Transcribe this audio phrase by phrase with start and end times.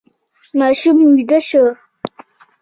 [0.59, 1.63] ماشوم ویده شو.